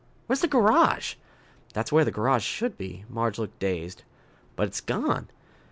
"Where's 0.25 0.39
the 0.41 0.47
garage?" 0.47 1.13
"That's 1.75 1.91
where 1.91 2.03
the 2.03 2.09
garage 2.09 2.41
should 2.43 2.75
be." 2.75 3.05
Marge 3.07 3.37
looked 3.37 3.59
dazed. 3.59 4.01
"But 4.55 4.67
it's 4.69 4.81
gone!" 4.81 5.27